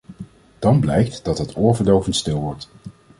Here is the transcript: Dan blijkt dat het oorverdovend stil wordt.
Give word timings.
Dan 0.59 0.79
blijkt 0.79 1.23
dat 1.25 1.37
het 1.37 1.55
oorverdovend 1.55 2.15
stil 2.15 2.39
wordt. 2.39 2.69